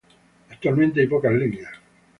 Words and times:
Actualmente 0.49 0.99
hay 0.99 1.05
pocas 1.05 1.31
líneas. 1.31 1.71